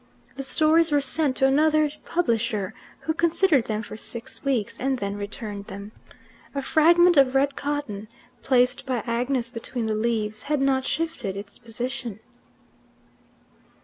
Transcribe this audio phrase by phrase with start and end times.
[0.35, 5.15] The stories were sent to another publisher, who considered them for six weeks, and then
[5.15, 5.91] returned them.
[6.55, 8.07] A fragment of red cotton,
[8.41, 12.19] Placed by Agnes between the leaves, had not shifted its position.